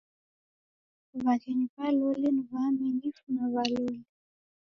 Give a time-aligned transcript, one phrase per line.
[1.23, 4.01] W'aghenyi w'a loli ni w'aamifu na w'a loli.